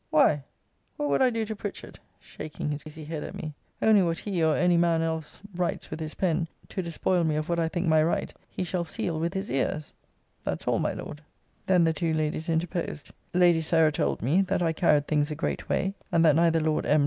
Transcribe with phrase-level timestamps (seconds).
[0.09, 0.41] Why,
[0.97, 1.99] what would I do to Pritchard?
[2.19, 3.53] shaking his crazy head at me.
[3.83, 7.49] Only, what he, or any man else, writes with his pen, to despoil me of
[7.49, 9.93] what I think my right, he shall seal with his ears;
[10.43, 11.21] that's all, my Lord.
[11.67, 13.11] Then the two Ladies interposed.
[13.35, 16.87] Lady Sarah told me, that I carried things a great way; and that neither Lord
[16.87, 16.99] M.